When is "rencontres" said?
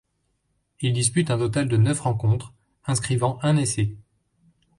1.99-2.53